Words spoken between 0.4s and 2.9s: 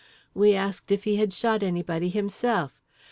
asked if he had shot anybody himself.